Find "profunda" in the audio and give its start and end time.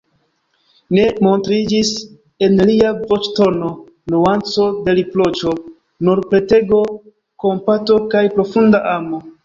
8.39-8.87